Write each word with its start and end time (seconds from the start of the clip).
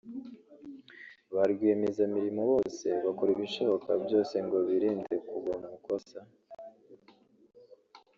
Ba 1.33 1.43
rwiyemezamirimo 1.51 2.41
bose 2.51 2.87
bakora 3.05 3.29
ibishoboka 3.33 3.89
byose 4.05 4.35
ngo 4.45 4.57
birinde 4.67 5.13
kugwa 5.27 5.53
mu 5.61 5.67
makosa 5.73 6.19